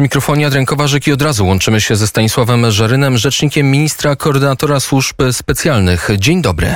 Przy 0.00 0.02
mikrofonie 0.02 0.46
Adrian 0.46 0.66
Kowarzyk 0.66 1.06
i 1.06 1.12
od 1.12 1.22
razu 1.22 1.46
łączymy 1.46 1.80
się 1.80 1.96
ze 1.96 2.06
Stanisławem 2.06 2.70
Żarynem, 2.70 3.18
rzecznikiem 3.18 3.70
ministra 3.70 4.16
koordynatora 4.16 4.80
służb 4.80 5.16
specjalnych. 5.32 6.08
Dzień 6.18 6.42
dobry. 6.42 6.74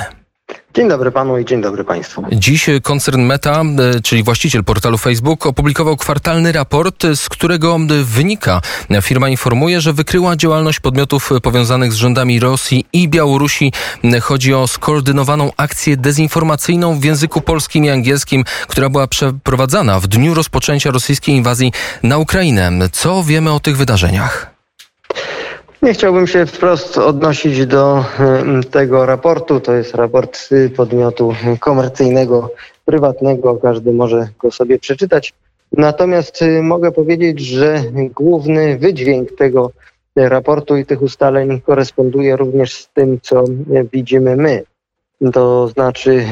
Dzień 0.75 0.89
dobry 0.89 1.11
panu 1.11 1.39
i 1.39 1.45
dzień 1.45 1.63
dobry 1.63 1.85
państwu. 1.85 2.25
Dziś 2.33 2.71
koncern 2.83 3.23
Meta, 3.23 3.63
e, 3.97 4.01
czyli 4.01 4.23
właściciel 4.23 4.65
portalu 4.65 4.99
Facebook, 4.99 5.47
opublikował 5.47 5.97
kwartalny 5.97 6.53
raport, 6.53 7.05
z 7.15 7.29
którego 7.29 7.79
wynika, 8.05 8.61
firma 9.03 9.29
informuje, 9.29 9.81
że 9.81 9.93
wykryła 9.93 10.37
działalność 10.37 10.81
podmiotów 10.81 11.31
powiązanych 11.43 11.93
z 11.93 11.97
rządami 11.97 12.41
Rosji 12.41 12.87
i 12.93 13.09
Białorusi. 13.09 13.73
Chodzi 14.23 14.55
o 14.55 14.67
skoordynowaną 14.67 15.51
akcję 15.57 15.97
dezinformacyjną 15.97 17.01
w 17.01 17.05
języku 17.05 17.41
polskim 17.41 17.85
i 17.85 17.91
angielskim, 17.91 18.45
która 18.69 18.89
była 18.89 19.07
przeprowadzana 19.07 20.01
w 20.01 20.07
dniu 20.07 20.35
rozpoczęcia 20.35 20.91
rosyjskiej 20.91 21.35
inwazji 21.35 21.73
na 22.03 22.19
Ukrainę. 22.19 22.71
Co 22.93 23.25
wiemy 23.25 23.53
o 23.53 23.61
tych 23.61 23.77
wydarzeniach? 23.77 24.54
Nie 25.85 25.95
chciałbym 25.95 26.27
się 26.27 26.47
wprost 26.47 26.99
odnosić 26.99 27.67
do 27.67 28.05
tego 28.71 29.07
raportu. 29.07 29.61
To 29.61 29.73
jest 29.73 29.95
raport 29.95 30.49
podmiotu 30.77 31.35
komercyjnego, 31.61 32.51
prywatnego. 32.85 33.55
Każdy 33.55 33.93
może 33.93 34.29
go 34.39 34.51
sobie 34.51 34.79
przeczytać. 34.79 35.33
Natomiast 35.73 36.43
y, 36.43 36.63
mogę 36.63 36.93
powiedzieć, 36.93 37.41
że 37.41 37.83
główny 38.15 38.79
wydźwięk 38.79 39.33
tego 39.33 39.71
raportu 40.17 40.77
i 40.77 40.87
tych 40.87 41.03
ustaleń 41.03 41.61
koresponduje 41.61 42.37
również 42.37 42.75
z 42.75 42.89
tym, 42.89 43.19
co 43.23 43.45
widzimy 43.93 44.37
my. 44.37 44.63
To 45.33 45.69
znaczy 45.69 46.27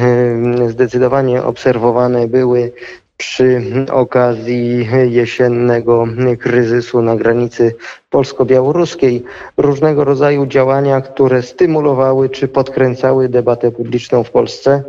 zdecydowanie 0.68 1.42
obserwowane 1.42 2.28
były 2.28 2.72
przy 3.22 3.62
okazji 3.92 4.88
jesiennego 5.10 6.06
kryzysu 6.38 7.02
na 7.02 7.16
granicy 7.16 7.74
polsko-białoruskiej 8.10 9.24
różnego 9.56 10.04
rodzaju 10.04 10.46
działania, 10.46 11.00
które 11.00 11.42
stymulowały 11.42 12.28
czy 12.28 12.48
podkręcały 12.48 13.28
debatę 13.28 13.70
publiczną 13.70 14.24
w 14.24 14.30
Polsce. 14.30 14.82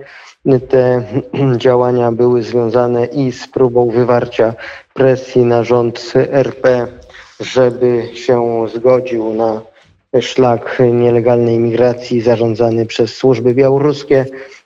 Te 0.70 1.04
działania 1.66 2.12
były 2.12 2.44
związane 2.44 3.06
i 3.06 3.32
z 3.32 3.48
próbą 3.48 3.90
wywarcia 3.90 4.54
presji 4.94 5.46
na 5.46 5.64
rząd 5.64 6.14
RP, 6.32 6.88
żeby 7.40 8.04
się 8.14 8.66
zgodził 8.76 9.34
na 9.34 9.62
szlak 10.22 10.82
nielegalnej 10.94 11.60
migracji 11.60 12.22
zarządzany 12.22 12.86
przez 12.86 13.16
służby 13.16 13.54
białoruskie, 13.54 14.26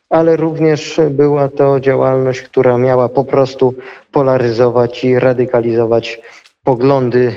ale 0.09 0.36
również 0.36 1.02
była 1.09 1.50
to 1.50 1.80
działalność, 1.80 2.41
która 2.41 2.77
miała 2.77 3.09
po 3.09 3.23
prostu 3.23 3.73
polaryzować 4.11 5.03
i 5.03 5.19
radykalizować 5.19 6.22
poglądy 6.64 7.36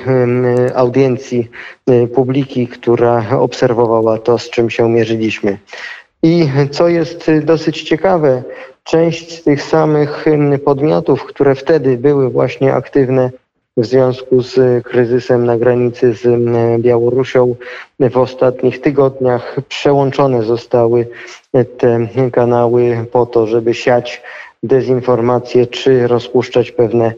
audiencji 0.75 1.49
y, 1.89 2.07
publiki, 2.07 2.67
która 2.67 3.25
obserwowała 3.39 4.17
to, 4.17 4.39
z 4.39 4.49
czym 4.49 4.69
się 4.69 4.89
mierzyliśmy. 4.89 5.57
I 6.23 6.49
co 6.71 6.87
jest 6.87 7.31
dosyć 7.43 7.83
ciekawe, 7.83 8.43
część 8.83 9.39
z 9.39 9.43
tych 9.43 9.63
samych 9.63 10.25
podmiotów, 10.65 11.25
które 11.25 11.55
wtedy 11.55 11.97
były 11.97 12.29
właśnie 12.29 12.73
aktywne 12.73 13.31
w 13.77 13.85
związku 13.85 14.41
z 14.41 14.85
kryzysem 14.85 15.45
na 15.45 15.57
granicy 15.57 16.13
z 16.13 16.41
Białorusią 16.81 17.55
w 17.99 18.17
ostatnich 18.17 18.81
tygodniach 18.81 19.57
przełączone 19.69 20.43
zostały 20.43 21.07
te 21.77 22.07
kanały 22.31 23.05
po 23.11 23.25
to, 23.25 23.47
żeby 23.47 23.73
siać 23.73 24.21
dezinformację 24.63 25.67
czy 25.67 26.07
rozpuszczać 26.07 26.71
pewne 26.71 27.13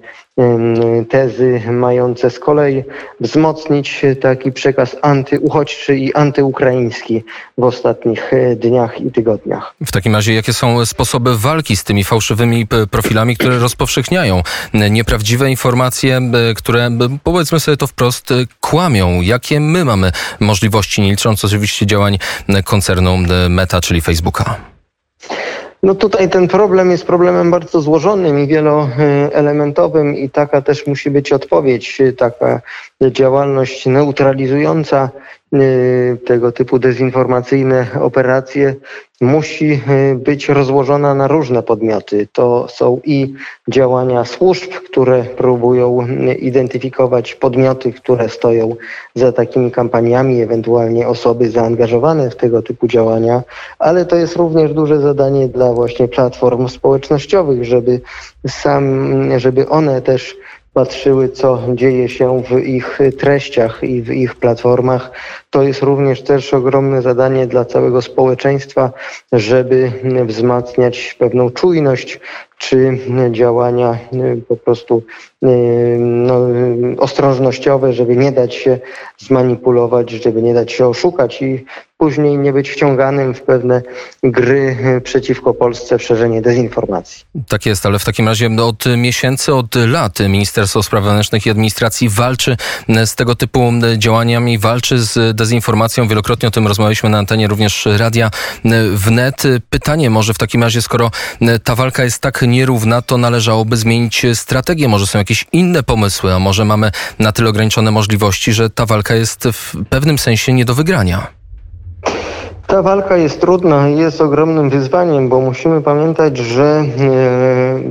tezy 1.09 1.61
mające 1.71 2.29
z 2.29 2.39
kolei 2.39 2.83
wzmocnić 3.19 4.01
taki 4.21 4.51
przekaz 4.51 4.95
antyuchodźczy 5.01 5.97
i 5.97 6.13
antyukraiński 6.13 7.23
w 7.57 7.63
ostatnich 7.63 8.33
e, 8.33 8.55
dniach 8.55 9.01
i 9.01 9.11
tygodniach. 9.11 9.75
W 9.85 9.91
takim 9.91 10.15
razie 10.15 10.33
jakie 10.33 10.53
są 10.53 10.85
sposoby 10.85 11.37
walki 11.37 11.75
z 11.77 11.83
tymi 11.83 12.03
fałszywymi 12.03 12.67
profilami, 12.91 13.37
które 13.37 13.59
rozpowszechniają 13.59 14.41
nieprawdziwe 14.73 15.49
informacje, 15.49 16.21
które 16.55 16.89
powiedzmy 17.23 17.59
sobie 17.59 17.77
to 17.77 17.87
wprost 17.87 18.29
kłamią? 18.61 19.21
Jakie 19.21 19.59
my 19.59 19.85
mamy 19.85 20.11
możliwości, 20.39 21.01
nie 21.01 21.11
licząc 21.11 21.45
oczywiście 21.45 21.85
działań 21.85 22.17
koncernu 22.65 23.17
Meta, 23.49 23.81
czyli 23.81 24.01
Facebooka? 24.01 24.55
No 25.83 25.95
tutaj 25.95 26.29
ten 26.29 26.47
problem 26.47 26.91
jest 26.91 27.05
problemem 27.05 27.51
bardzo 27.51 27.81
złożonym 27.81 28.39
i 28.39 28.47
wieloelementowym 28.47 30.15
i 30.15 30.29
taka 30.29 30.61
też 30.61 30.87
musi 30.87 31.11
być 31.11 31.31
odpowiedź, 31.31 32.01
taka 32.17 32.61
działalność 33.01 33.85
neutralizująca 33.85 35.09
tego 36.25 36.51
typu 36.51 36.79
dezinformacyjne 36.79 37.87
operacje 38.01 38.75
musi 39.21 39.81
y, 40.11 40.15
być 40.15 40.49
rozłożona 40.49 41.15
na 41.15 41.27
różne 41.27 41.63
podmioty. 41.63 42.27
To 42.33 42.67
są 42.69 42.99
i 43.03 43.33
działania 43.67 44.25
służb, 44.25 44.71
które 44.71 45.23
próbują 45.23 46.07
y, 46.29 46.33
identyfikować 46.33 47.35
podmioty, 47.35 47.93
które 47.93 48.29
stoją 48.29 48.75
za 49.15 49.31
takimi 49.31 49.71
kampaniami, 49.71 50.41
ewentualnie 50.41 51.07
osoby 51.07 51.49
zaangażowane 51.49 52.29
w 52.29 52.35
tego 52.35 52.61
typu 52.61 52.87
działania, 52.87 53.43
ale 53.79 54.05
to 54.05 54.15
jest 54.15 54.35
również 54.35 54.73
duże 54.73 55.01
zadanie 55.01 55.47
dla 55.47 55.73
właśnie 55.73 56.07
platform 56.07 56.67
społecznościowych, 56.67 57.65
żeby 57.65 58.01
sam, 58.47 59.39
żeby 59.39 59.69
one 59.69 60.01
też 60.01 60.37
patrzyły, 60.73 61.29
co 61.29 61.61
dzieje 61.73 62.09
się 62.09 62.43
w 62.43 62.59
ich 62.59 62.99
treściach 63.19 63.83
i 63.83 64.01
w 64.01 64.11
ich 64.11 64.35
platformach. 64.35 65.11
To 65.49 65.63
jest 65.63 65.81
również 65.81 66.21
też 66.21 66.53
ogromne 66.53 67.01
zadanie 67.01 67.47
dla 67.47 67.65
całego 67.65 68.01
społeczeństwa, 68.01 68.91
żeby 69.31 69.91
wzmacniać 70.25 71.15
pewną 71.19 71.49
czujność 71.49 72.19
czy 72.69 72.97
działania 73.31 73.97
y, 74.13 74.41
po 74.47 74.57
prostu 74.57 75.03
y, 75.43 75.47
no, 75.99 76.39
ostrożnościowe, 76.97 77.93
żeby 77.93 78.15
nie 78.17 78.31
dać 78.31 78.55
się 78.55 78.79
zmanipulować, 79.17 80.09
żeby 80.09 80.41
nie 80.41 80.53
dać 80.53 80.71
się 80.71 80.87
oszukać 80.87 81.41
i 81.41 81.65
później 81.97 82.37
nie 82.37 82.53
być 82.53 82.69
wciąganym 82.69 83.33
w 83.33 83.41
pewne 83.41 83.81
gry 84.23 84.77
przeciwko 85.03 85.53
Polsce 85.53 85.99
szerzenie 85.99 86.41
dezinformacji. 86.41 87.25
Tak 87.47 87.65
jest, 87.65 87.85
ale 87.85 87.99
w 87.99 88.05
takim 88.05 88.27
razie 88.27 88.49
od 88.61 88.85
miesięcy, 88.97 89.53
od 89.53 89.75
lat 89.75 90.19
Ministerstwo 90.19 90.83
Spraw 90.83 91.03
Wewnętrznych 91.03 91.45
i 91.45 91.49
Administracji 91.49 92.09
walczy 92.09 92.57
z 93.05 93.15
tego 93.15 93.35
typu 93.35 93.71
działaniami, 93.97 94.57
walczy 94.57 94.99
z 94.99 95.35
dezinformacją. 95.35 96.07
Wielokrotnie 96.07 96.47
o 96.47 96.51
tym 96.51 96.67
rozmawialiśmy 96.67 97.09
na 97.09 97.17
antenie 97.17 97.47
również 97.47 97.87
Radia 97.97 98.31
Wnet. 98.93 99.43
Pytanie 99.69 100.09
może 100.09 100.33
w 100.33 100.37
takim 100.37 100.63
razie, 100.63 100.81
skoro 100.81 101.11
ta 101.63 101.75
walka 101.75 102.03
jest 102.03 102.21
tak 102.21 102.41
nierówna, 102.53 103.01
to 103.01 103.17
należałoby 103.17 103.77
zmienić 103.77 104.25
strategię. 104.33 104.87
Może 104.87 105.07
są 105.07 105.19
jakieś 105.19 105.45
inne 105.51 105.83
pomysły, 105.83 106.33
a 106.33 106.39
może 106.39 106.65
mamy 106.65 106.91
na 107.19 107.31
tyle 107.31 107.49
ograniczone 107.49 107.91
możliwości, 107.91 108.53
że 108.53 108.69
ta 108.69 108.85
walka 108.85 109.15
jest 109.15 109.47
w 109.53 109.85
pewnym 109.89 110.17
sensie 110.17 110.53
nie 110.53 110.65
do 110.65 110.75
wygrania. 110.75 111.27
Ta 112.73 112.81
walka 112.81 113.17
jest 113.17 113.41
trudna 113.41 113.89
i 113.89 113.97
jest 113.97 114.21
ogromnym 114.21 114.69
wyzwaniem, 114.69 115.29
bo 115.29 115.41
musimy 115.41 115.81
pamiętać, 115.81 116.37
że 116.37 116.63
e, 116.63 116.85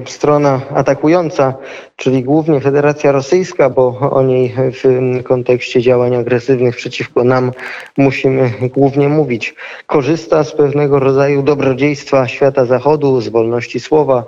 strona 0.06 0.60
atakująca, 0.74 1.54
czyli 1.96 2.24
głównie 2.24 2.60
Federacja 2.60 3.12
Rosyjska, 3.12 3.70
bo 3.70 3.98
o 3.98 4.22
niej 4.22 4.54
w 4.56 5.22
kontekście 5.24 5.82
działań 5.82 6.16
agresywnych 6.16 6.76
przeciwko 6.76 7.24
nam 7.24 7.52
musimy 7.96 8.52
głównie 8.74 9.08
mówić, 9.08 9.54
korzysta 9.86 10.44
z 10.44 10.52
pewnego 10.52 10.98
rodzaju 10.98 11.42
dobrodziejstwa 11.42 12.28
świata 12.28 12.64
zachodu, 12.64 13.20
z 13.20 13.28
wolności 13.28 13.80
słowa, 13.80 14.24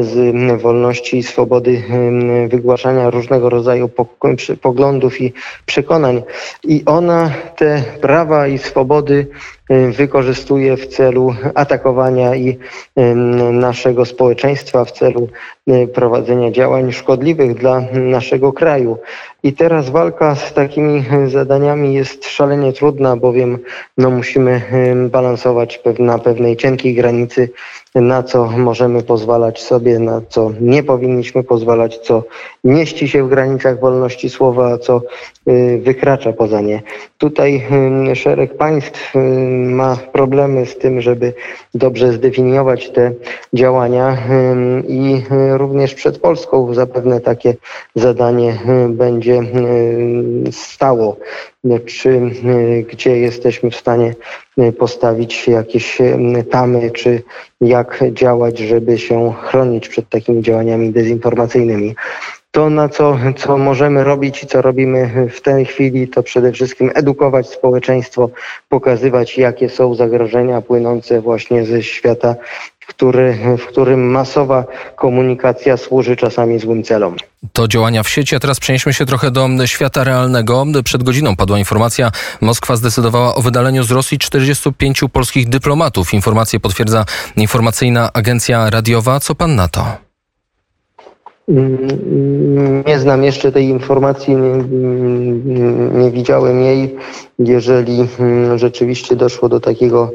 z 0.00 0.62
wolności 0.62 1.18
i 1.18 1.22
swobody 1.22 1.82
wygłaszania 2.48 3.10
różnego 3.10 3.50
rodzaju 3.50 3.90
poglądów 4.62 5.20
i 5.20 5.32
przekonań. 5.66 6.22
I 6.64 6.82
ona 6.86 7.30
te 7.56 7.82
prawa 8.00 8.46
i 8.46 8.58
swobody 8.58 9.26
wykorzystuje 9.96 10.76
w 10.76 10.86
celu 10.86 11.34
atakowania 11.54 12.34
i 12.34 12.58
naszego 13.52 14.04
społeczeństwa, 14.04 14.84
w 14.84 14.92
celu 14.92 15.28
prowadzenia 15.94 16.50
działań 16.50 16.92
szkodliwych 16.92 17.54
dla 17.54 17.82
naszego 17.92 18.52
kraju. 18.52 18.98
I 19.42 19.52
teraz 19.52 19.90
walka 19.90 20.34
z 20.34 20.52
takimi 20.52 21.04
zadaniami 21.26 21.94
jest 21.94 22.28
szalenie 22.28 22.72
trudna, 22.72 23.16
bowiem 23.16 23.58
no, 23.98 24.10
musimy 24.10 24.62
balansować 25.10 25.80
na 25.98 26.18
pewnej 26.18 26.56
cienkiej 26.56 26.94
granicy 26.94 27.48
na 27.94 28.22
co 28.22 28.44
możemy 28.44 29.02
pozwalać 29.02 29.62
sobie, 29.62 29.98
na 29.98 30.20
co 30.28 30.52
nie 30.60 30.82
powinniśmy 30.82 31.42
pozwalać, 31.42 31.98
co 31.98 32.22
mieści 32.64 33.08
się 33.08 33.24
w 33.24 33.28
granicach 33.28 33.80
wolności 33.80 34.30
słowa, 34.30 34.72
a 34.72 34.78
co 34.78 35.02
y, 35.48 35.80
wykracza 35.82 36.32
poza 36.32 36.60
nie. 36.60 36.82
Tutaj 37.18 37.62
y, 38.10 38.16
szereg 38.16 38.56
państw 38.56 39.16
y, 39.16 39.18
ma 39.68 39.96
problemy 40.12 40.66
z 40.66 40.78
tym, 40.78 41.00
żeby 41.00 41.34
dobrze 41.74 42.12
zdefiniować 42.12 42.90
te 42.90 43.12
działania 43.52 44.18
i 44.88 45.22
również 45.50 45.94
przed 45.94 46.18
Polską 46.18 46.74
zapewne 46.74 47.20
takie 47.20 47.54
zadanie 47.94 48.58
będzie 48.88 49.42
stało. 50.50 51.16
Czy 51.86 52.20
gdzie 52.90 53.18
jesteśmy 53.18 53.70
w 53.70 53.76
stanie 53.76 54.14
postawić 54.78 55.48
jakieś 55.48 55.98
tamy, 56.50 56.90
czy 56.90 57.22
jak 57.60 58.04
działać, 58.12 58.58
żeby 58.58 58.98
się 58.98 59.32
chronić 59.42 59.88
przed 59.88 60.08
takimi 60.08 60.42
działaniami 60.42 60.92
dezinformacyjnymi. 60.92 61.94
To, 62.50 62.70
na 62.70 62.88
co, 62.88 63.18
co 63.36 63.58
możemy 63.58 64.04
robić 64.04 64.42
i 64.42 64.46
co 64.46 64.62
robimy 64.62 65.28
w 65.32 65.40
tej 65.40 65.64
chwili, 65.64 66.08
to 66.08 66.22
przede 66.22 66.52
wszystkim 66.52 66.90
edukować 66.94 67.48
społeczeństwo, 67.48 68.30
pokazywać, 68.68 69.38
jakie 69.38 69.68
są 69.68 69.94
zagrożenia 69.94 70.60
płynące 70.60 71.20
właśnie 71.20 71.64
ze 71.64 71.82
świata, 71.82 72.34
który, 72.86 73.38
w 73.58 73.66
którym 73.66 74.10
masowa 74.10 74.64
komunikacja 74.96 75.76
służy 75.76 76.16
czasami 76.16 76.58
złym 76.58 76.82
celom. 76.82 77.16
To 77.52 77.68
działania 77.68 78.02
w 78.02 78.08
sieci, 78.08 78.36
a 78.36 78.40
teraz 78.40 78.60
przenieśmy 78.60 78.94
się 78.94 79.06
trochę 79.06 79.30
do 79.30 79.66
świata 79.66 80.04
realnego. 80.04 80.64
Przed 80.84 81.02
godziną 81.02 81.36
padła 81.36 81.58
informacja, 81.58 82.10
Moskwa 82.40 82.76
zdecydowała 82.76 83.34
o 83.34 83.42
wydaleniu 83.42 83.82
z 83.82 83.90
Rosji 83.90 84.18
45 84.18 85.00
polskich 85.12 85.48
dyplomatów. 85.48 86.14
Informację 86.14 86.60
potwierdza 86.60 87.04
informacyjna 87.36 88.10
agencja 88.12 88.70
radiowa. 88.70 89.20
Co 89.20 89.34
pan 89.34 89.54
na 89.54 89.68
to? 89.68 90.03
Mm, 91.48 92.82
nie 92.86 92.98
znam 92.98 93.24
jeszcze 93.24 93.52
tej 93.52 93.64
informacji, 93.64 94.36
nie, 94.36 95.72
nie, 96.02 96.10
widziałem 96.10 96.62
jej. 96.62 96.96
Jeżeli 97.38 98.08
mm, 98.18 98.58
rzeczywiście 98.58 99.16
doszło 99.16 99.48
do 99.48 99.60
takiego 99.60 100.10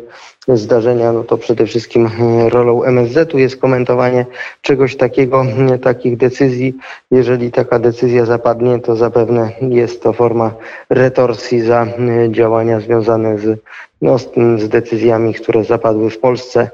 zdarzenia, 0.47 1.13
no 1.13 1.23
to 1.23 1.37
przede 1.37 1.65
wszystkim 1.65 2.09
mm, 2.19 2.47
rolą 2.47 2.83
MSZ-u 2.83 3.37
jest 3.37 3.57
komentowanie 3.57 4.25
czegoś 4.61 4.95
takiego, 4.95 5.45
takich 5.81 6.17
decyzji. 6.17 6.77
Jeżeli 7.11 7.51
taka 7.51 7.79
decyzja 7.79 8.25
zapadnie, 8.25 8.79
to 8.79 8.95
zapewne 8.95 9.51
jest 9.61 10.03
to 10.03 10.13
forma 10.13 10.53
retorsji 10.89 11.61
za 11.61 11.87
działania 12.29 12.79
związane 12.79 13.37
z, 13.37 13.59
no, 14.01 14.17
z 14.57 14.69
decyzjami, 14.69 15.33
które 15.33 15.63
zapadły 15.63 16.09
w 16.09 16.19
Polsce 16.19 16.69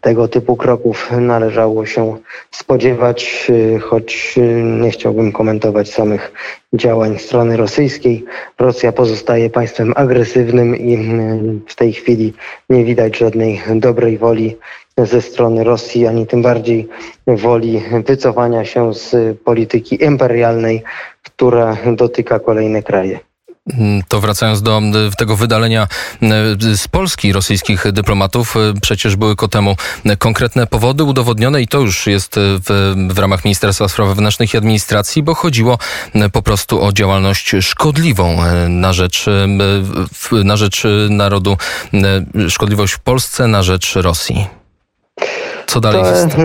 tego 0.00 0.28
typu 0.28 0.56
kroków 0.56 1.10
należało 1.20 1.86
się 1.86 2.16
spodziewać, 2.50 3.46
y, 3.50 3.78
choć 3.78 4.34
y, 4.38 4.62
nie 4.62 4.90
chciałbym 4.90 5.32
komentować 5.32 5.92
samych 5.92 6.32
działań 6.72 7.18
strony 7.18 7.56
rosyjskiej. 7.56 8.24
Rosja 8.58 8.92
pozostaje 8.92 9.50
państwem 9.50 9.92
agresywnym 9.96 10.76
i 10.76 10.94
y, 10.94 11.60
w 11.66 11.74
tej 11.74 11.92
chwili 11.92 12.32
nie 12.70 12.84
widać 12.84 13.18
żadnej 13.18 13.62
dobrej 13.74 14.18
woli 14.18 14.56
ze 14.98 15.22
strony 15.22 15.64
Rosji, 15.64 16.06
ani 16.06 16.26
tym 16.26 16.42
bardziej 16.42 16.88
woli 17.26 17.82
wycofania 18.04 18.64
się 18.64 18.94
z 18.94 19.38
polityki 19.38 20.04
imperialnej, 20.04 20.82
która 21.22 21.76
dotyka 21.96 22.38
kolejne 22.38 22.82
kraje. 22.82 23.20
Mm, 23.72 24.02
to 24.08 24.20
wracając 24.20 24.62
do 24.62 24.78
mm, 24.78 25.12
tego 25.12 25.36
wydalenia 25.36 25.88
mm, 26.22 26.76
z 26.76 26.88
Polski 26.88 27.32
rosyjskich 27.32 27.92
dyplomatów, 27.92 28.56
y, 28.56 28.80
przecież 28.80 29.16
były 29.16 29.36
ku 29.36 29.48
temu 29.48 29.76
konkretne 30.18 30.66
powody 30.66 31.04
udowodnione 31.04 31.62
i 31.62 31.68
to 31.68 31.80
już 31.80 32.06
jest 32.06 32.36
y, 32.36 32.40
w, 32.40 32.94
w 33.10 33.18
ramach 33.18 33.44
Ministerstwa 33.44 33.88
Spraw 33.88 34.08
Wewnętrznych 34.08 34.54
i 34.54 34.56
Administracji, 34.56 35.22
bo 35.22 35.34
chodziło 35.34 35.78
po 36.32 36.42
prostu 36.42 36.84
o 36.84 36.92
działalność 36.92 37.52
szkodliwą 37.60 38.46
y, 38.46 38.68
na 38.68 38.92
rzecz, 38.92 39.26
na 40.44 40.56
rzecz 40.56 40.82
narodu, 41.10 41.56
szkodliwość 42.48 42.92
w 42.92 42.98
Polsce 42.98 43.46
na 43.46 43.62
rzecz 43.62 43.94
Rosji. 43.96 44.63
Co 45.66 45.80
dalej 45.80 46.02
ta, 46.02 46.10
jest? 46.10 46.36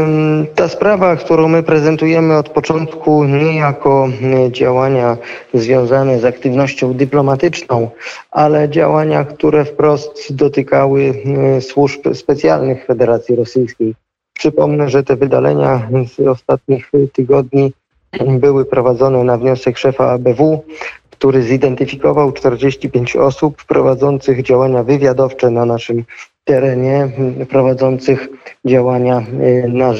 Ta 0.55 0.67
sprawa, 0.67 1.15
którą 1.15 1.47
my 1.47 1.63
prezentujemy 1.63 2.37
od 2.37 2.49
początku 2.49 3.23
nie 3.23 3.55
jako 3.55 4.07
działania 4.51 5.17
związane 5.53 6.19
z 6.19 6.25
aktywnością 6.25 6.93
dyplomatyczną, 6.93 7.89
ale 8.31 8.69
działania, 8.69 9.23
które 9.23 9.65
wprost 9.65 10.35
dotykały 10.35 11.13
służb 11.61 12.13
specjalnych 12.13 12.85
Federacji 12.85 13.35
Rosyjskiej. 13.35 13.95
Przypomnę, 14.33 14.89
że 14.89 15.03
te 15.03 15.15
wydalenia 15.15 15.87
z 16.15 16.27
ostatnich 16.27 16.91
tygodni 17.13 17.73
były 18.27 18.65
prowadzone 18.65 19.23
na 19.23 19.37
wniosek 19.37 19.77
szefa 19.77 20.11
ABW, 20.11 20.63
który 21.19 21.43
zidentyfikował 21.43 22.31
45 22.31 23.15
osób 23.15 23.63
prowadzących 23.63 24.43
działania 24.43 24.83
wywiadowcze 24.83 25.49
na 25.49 25.65
naszym 25.65 26.03
terenie, 26.43 27.09
prowadzących 27.49 28.27
działania 28.65 29.19
y, 29.19 29.67
na, 29.67 29.93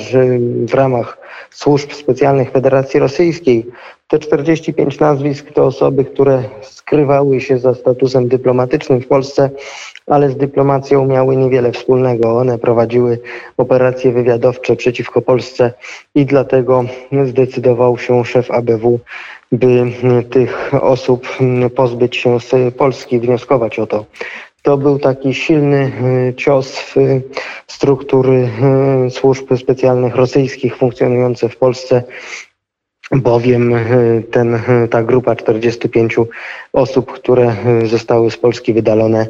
w 0.68 0.74
ramach 0.74 1.18
służb 1.50 1.92
specjalnych 1.92 2.52
Federacji 2.52 3.00
Rosyjskiej. 3.00 3.66
Te 4.08 4.20
45 4.20 5.00
nazwisk 5.00 5.52
to 5.54 5.66
osoby, 5.66 6.06
które 6.06 6.44
skrywały 6.62 7.42
się 7.42 7.60
za 7.60 7.76
statusem 7.76 8.28
dyplomatycznym 8.28 9.02
w 9.02 9.08
Polsce, 9.08 9.50
ale 10.08 10.30
z 10.30 10.38
dyplomacją 10.38 11.06
miały 11.06 11.36
niewiele 11.36 11.72
wspólnego. 11.72 12.38
One 12.38 12.58
prowadziły 12.58 13.20
operacje 13.58 14.12
wywiadowcze 14.12 14.76
przeciwko 14.76 15.22
Polsce 15.22 15.74
i 16.16 16.26
dlatego 16.26 16.86
zdecydował 17.26 17.98
się 17.98 18.26
szef 18.26 18.52
ABW, 18.52 19.00
by 19.52 19.92
tych 20.30 20.72
osób 20.82 21.28
pozbyć 21.76 22.18
się 22.18 22.40
z 22.40 22.76
Polski, 22.76 23.20
wnioskować 23.20 23.80
o 23.80 23.88
to. 23.88 24.06
To 24.62 24.78
był 24.78 25.00
taki 25.00 25.34
silny 25.34 25.92
y, 26.30 26.34
cios 26.34 26.80
w 26.80 26.96
struktury 27.68 28.50
y, 29.08 29.10
służb 29.10 29.58
specjalnych 29.58 30.16
rosyjskich 30.16 30.78
funkcjonujące 30.78 31.50
w 31.50 31.58
Polsce, 31.58 32.04
bowiem 33.12 33.74
y, 33.74 34.24
ten, 34.32 34.60
ta 34.90 35.04
grupa 35.04 35.36
45 35.36 36.16
osób, 36.74 37.12
które 37.12 37.56
zostały 37.86 38.32
z 38.32 38.38
Polski 38.38 38.74
wydalone, 38.74 39.28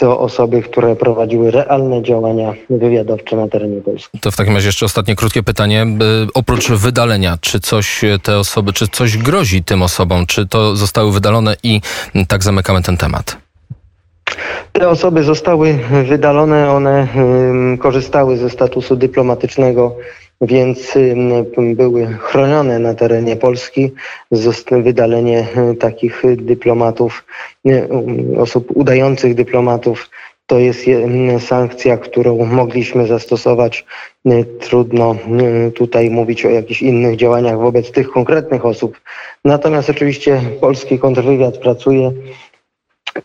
to 0.00 0.20
osoby, 0.20 0.62
które 0.62 0.96
prowadziły 0.96 1.50
realne 1.50 2.02
działania 2.02 2.54
wywiadowcze 2.70 3.36
na 3.36 3.48
terenie 3.48 3.80
Polski. 3.80 4.18
To 4.18 4.30
w 4.30 4.36
takim 4.36 4.54
razie 4.54 4.68
jeszcze 4.68 4.86
ostatnie 4.86 5.16
krótkie 5.16 5.42
pytanie. 5.42 5.86
Oprócz 6.34 6.70
wydalenia, 6.70 7.38
czy 7.40 7.60
coś 7.60 8.00
te 8.22 8.38
osoby, 8.38 8.72
czy 8.72 8.88
coś 8.88 9.16
grozi 9.18 9.64
tym 9.64 9.82
osobom? 9.82 10.26
Czy 10.26 10.46
to 10.46 10.76
zostały 10.76 11.12
wydalone 11.12 11.56
i 11.62 11.80
tak 12.28 12.42
zamykamy 12.42 12.82
ten 12.82 12.96
temat? 12.96 13.36
Te 14.72 14.88
osoby 14.88 15.22
zostały 15.22 15.78
wydalone, 16.08 16.70
one 16.70 17.08
korzystały 17.78 18.36
ze 18.36 18.50
statusu 18.50 18.96
dyplomatycznego, 18.96 19.96
więc 20.40 20.94
były 21.74 22.06
chronione 22.06 22.78
na 22.78 22.94
terenie 22.94 23.36
Polski. 23.36 23.90
Wydalenie 24.70 25.46
y, 25.72 25.74
takich 25.74 26.22
dyplomatów, 26.36 27.24
y, 27.66 27.88
osób 28.38 28.68
udających 28.74 29.34
dyplomatów, 29.34 30.10
to 30.46 30.58
jest 30.58 30.86
sankcja, 31.38 31.96
którą 31.96 32.44
mogliśmy 32.44 33.06
zastosować. 33.06 33.84
Y, 34.26 34.44
trudno 34.60 35.16
tutaj 35.74 36.10
mówić 36.10 36.46
o 36.46 36.50
jakichś 36.50 36.82
innych 36.82 37.16
działaniach 37.16 37.58
wobec 37.58 37.90
tych 37.90 38.10
konkretnych 38.10 38.66
osób. 38.66 39.00
Natomiast 39.44 39.90
oczywiście 39.90 40.40
polski 40.60 40.98
kontrwywiad 40.98 41.58
pracuje 41.58 42.12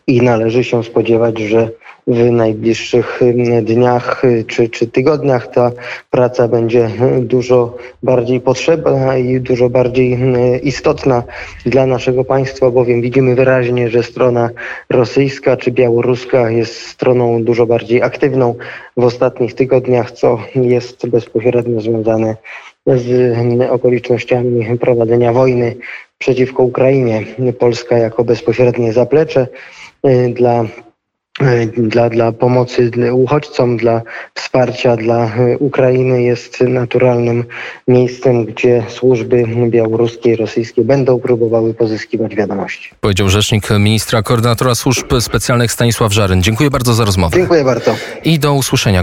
i 0.06 0.22
należy 0.22 0.64
się 0.64 0.84
spodziewać, 0.84 1.38
że 1.38 1.68
w 2.06 2.30
najbliższych 2.30 3.20
dniach 3.62 4.22
czy, 4.46 4.68
czy 4.68 4.86
tygodniach 4.86 5.46
ta 5.46 5.72
praca 6.10 6.48
będzie 6.48 6.90
dużo 7.20 7.76
bardziej 8.02 8.40
potrzebna 8.40 9.18
i 9.18 9.40
dużo 9.40 9.70
bardziej 9.70 10.18
istotna 10.62 11.22
dla 11.64 11.86
naszego 11.86 12.24
państwa, 12.24 12.70
bowiem 12.70 13.02
widzimy 13.02 13.34
wyraźnie, 13.34 13.88
że 13.88 14.02
strona 14.02 14.50
rosyjska 14.90 15.56
czy 15.56 15.70
białoruska 15.70 16.50
jest 16.50 16.80
stroną 16.80 17.44
dużo 17.44 17.66
bardziej 17.66 18.02
aktywną 18.02 18.54
w 18.96 19.04
ostatnich 19.04 19.54
tygodniach, 19.54 20.10
co 20.10 20.38
jest 20.54 21.08
bezpośrednio 21.08 21.80
związane 21.80 22.36
z 22.86 23.70
okolicznościami 23.70 24.78
prowadzenia 24.78 25.32
wojny 25.32 25.76
przeciwko 26.18 26.62
Ukrainie. 26.62 27.24
Polska 27.58 27.98
jako 27.98 28.24
bezpośrednie 28.24 28.92
zaplecze 28.92 29.46
y, 30.06 30.32
dla 30.34 30.64
y, 31.42 31.66
dla, 31.76 32.10
dla 32.10 32.32
pomocy 32.32 32.90
dla 32.90 33.12
uchodźcom, 33.12 33.76
dla 33.76 34.02
wsparcia 34.34 34.96
dla 34.96 35.26
y, 35.26 35.58
Ukrainy 35.58 36.22
jest 36.22 36.60
naturalnym 36.60 37.44
miejscem, 37.88 38.44
gdzie 38.44 38.84
służby 38.88 39.44
białoruskie 39.68 40.30
i 40.30 40.36
rosyjskie 40.36 40.82
będą 40.84 41.20
próbowały 41.20 41.74
pozyskiwać 41.74 42.34
wiadomości. 42.34 42.90
Powiedział 43.00 43.28
rzecznik 43.28 43.70
ministra 43.70 44.22
koordynatora 44.22 44.74
służb 44.74 45.12
specjalnych 45.20 45.72
Stanisław 45.72 46.12
Żaryn. 46.12 46.42
Dziękuję 46.42 46.70
bardzo 46.70 46.94
za 46.94 47.04
rozmowę. 47.04 47.36
Dziękuję 47.36 47.64
bardzo. 47.64 47.96
I 48.24 48.38
do 48.38 48.54
usłyszenia. 48.54 48.94